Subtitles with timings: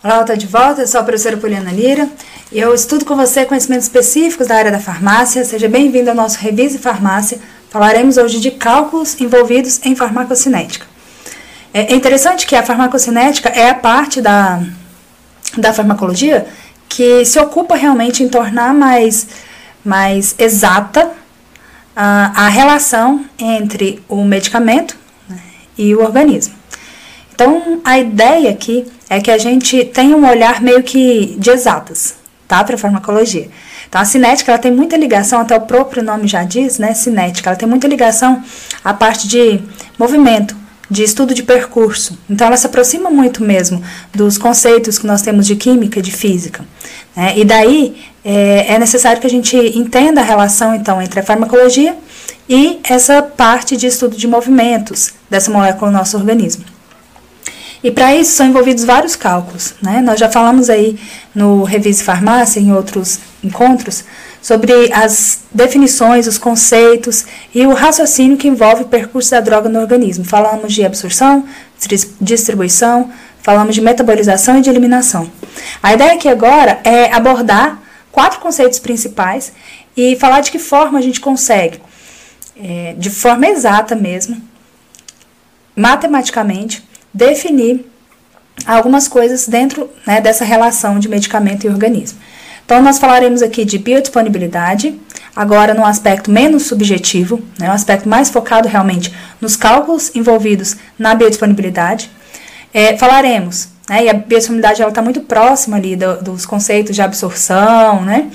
[0.00, 2.08] Olá, estou de volta, eu sou a professora Poliana Lira
[2.52, 5.44] e eu estudo com você conhecimentos específicos da área da farmácia.
[5.44, 7.40] Seja bem-vindo ao nosso Revise Farmácia.
[7.68, 10.86] Falaremos hoje de cálculos envolvidos em farmacocinética.
[11.74, 14.62] É interessante que a farmacocinética é a parte da,
[15.56, 16.46] da farmacologia
[16.88, 19.26] que se ocupa realmente em tornar mais,
[19.84, 21.10] mais exata
[21.96, 24.96] a, a relação entre o medicamento
[25.28, 25.40] né,
[25.76, 26.57] e o organismo.
[27.38, 32.16] Então, a ideia aqui é que a gente tenha um olhar meio que de exatas,
[32.48, 32.64] tá?
[32.64, 33.48] Para farmacologia.
[33.88, 36.94] Então, a cinética, ela tem muita ligação, até o próprio nome já diz, né?
[36.94, 38.42] Cinética, ela tem muita ligação
[38.82, 39.60] à parte de
[39.96, 40.56] movimento,
[40.90, 42.18] de estudo de percurso.
[42.28, 43.80] Então, ela se aproxima muito mesmo
[44.12, 46.64] dos conceitos que nós temos de química de física.
[47.14, 47.34] Né?
[47.38, 51.94] E daí, é, é necessário que a gente entenda a relação, então, entre a farmacologia
[52.48, 56.77] e essa parte de estudo de movimentos dessa molécula no nosso organismo.
[57.82, 59.74] E para isso são envolvidos vários cálculos.
[59.80, 60.00] Né?
[60.00, 60.98] Nós já falamos aí
[61.34, 64.04] no Revise Farmácia, em outros encontros,
[64.42, 69.80] sobre as definições, os conceitos e o raciocínio que envolve o percurso da droga no
[69.80, 70.24] organismo.
[70.24, 71.46] Falamos de absorção,
[72.20, 73.10] distribuição,
[73.42, 75.30] falamos de metabolização e de eliminação.
[75.82, 79.52] A ideia aqui agora é abordar quatro conceitos principais
[79.96, 81.80] e falar de que forma a gente consegue,
[82.56, 84.40] é, de forma exata mesmo,
[85.74, 87.84] matematicamente, definir
[88.66, 92.18] algumas coisas dentro né, dessa relação de medicamento e organismo.
[92.64, 95.00] Então, nós falaremos aqui de biodisponibilidade,
[95.34, 101.14] agora num aspecto menos subjetivo, né, um aspecto mais focado realmente nos cálculos envolvidos na
[101.14, 102.10] biodisponibilidade.
[102.74, 108.02] É, falaremos, né, e a biodisponibilidade está muito próxima ali do, dos conceitos de absorção,
[108.02, 108.30] né?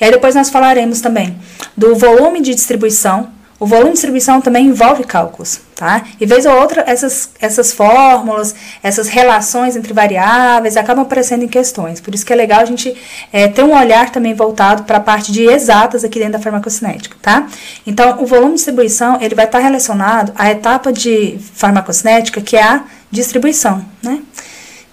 [0.00, 1.36] E aí depois nós falaremos também
[1.76, 3.33] do volume de distribuição,
[3.64, 6.04] o volume de distribuição também envolve cálculos, tá?
[6.20, 11.98] E vez ou outra, essas, essas fórmulas, essas relações entre variáveis acabam aparecendo em questões.
[11.98, 12.94] Por isso que é legal a gente
[13.32, 17.16] é, ter um olhar também voltado para a parte de exatas aqui dentro da farmacocinética,
[17.22, 17.46] tá?
[17.86, 22.62] Então, o volume de distribuição, ele vai estar relacionado à etapa de farmacocinética, que é
[22.62, 24.20] a distribuição, né?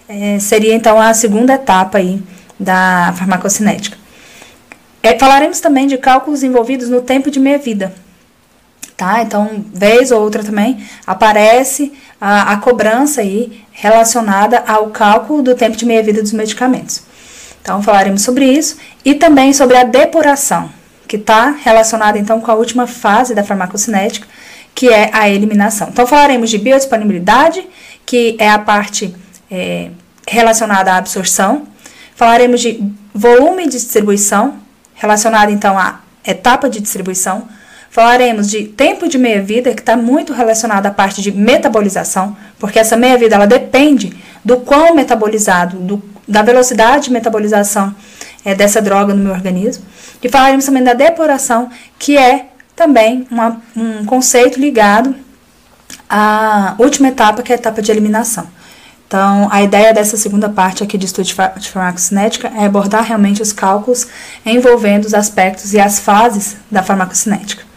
[0.08, 2.24] É, seria, então, a segunda etapa aí
[2.58, 3.98] da farmacocinética.
[5.04, 7.94] É, falaremos também de cálculos envolvidos no tempo de meia-vida,
[9.02, 9.24] tá?
[9.24, 15.76] Então, vez ou outra também aparece a, a cobrança aí relacionada ao cálculo do tempo
[15.76, 17.02] de meia-vida dos medicamentos.
[17.60, 20.70] Então, falaremos sobre isso e também sobre a depuração,
[21.08, 24.28] que está relacionada então com a última fase da farmacocinética,
[24.76, 25.90] que é a eliminação.
[25.90, 27.68] Então, falaremos de biodisponibilidade,
[28.06, 29.16] que é a parte
[29.50, 29.90] é,
[30.28, 31.64] relacionada à absorção.
[32.16, 32.84] Falaremos de
[33.16, 34.58] volume de distribuição,
[34.94, 37.48] relacionada então à etapa de distribuição
[37.92, 42.96] Falaremos de tempo de meia-vida, que está muito relacionado à parte de metabolização, porque essa
[42.96, 44.16] meia-vida ela depende
[44.46, 47.94] do quão metabolizado, do, da velocidade de metabolização
[48.46, 49.84] é, dessa droga no meu organismo.
[50.24, 51.70] E falaremos também da depuração,
[52.00, 52.46] que é
[52.78, 55.14] também uma, um conceito ligado
[56.10, 58.48] à última etapa, que é a etapa de eliminação.
[59.06, 63.52] Então, a ideia dessa segunda parte aqui de estudo de farmacocinética é abordar realmente os
[63.52, 64.08] cálculos
[64.46, 67.70] envolvendo os aspectos e as fases da farmacocinética.